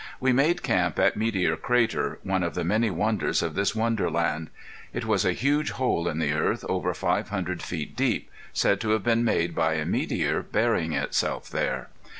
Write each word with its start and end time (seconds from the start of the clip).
We 0.19 0.33
made 0.33 0.63
camp 0.63 0.97
at 0.97 1.15
Meteor 1.15 1.55
Crater, 1.57 2.17
one 2.23 2.41
of 2.41 2.55
the 2.55 2.63
many 2.63 2.89
wonders 2.89 3.43
of 3.43 3.53
this 3.53 3.75
wonderland. 3.75 4.49
It 4.93 5.05
was 5.05 5.23
a 5.25 5.31
huge 5.31 5.69
hole 5.73 6.07
in 6.07 6.17
the 6.17 6.33
earth 6.33 6.65
over 6.67 6.91
five 6.95 7.29
hundred 7.29 7.61
feet 7.61 7.95
deep, 7.95 8.31
said 8.51 8.81
to 8.81 8.89
have 8.93 9.03
been 9.03 9.23
made 9.23 9.53
by 9.53 9.75
a 9.75 9.85
meteor 9.85 10.41
burying 10.41 10.93
itself 10.93 11.51
there. 11.51 11.89